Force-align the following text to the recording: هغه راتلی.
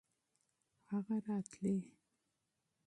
هغه 0.91 1.15
راتلی. 1.25 1.77